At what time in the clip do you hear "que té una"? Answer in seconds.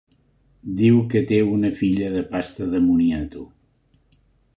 1.11-1.69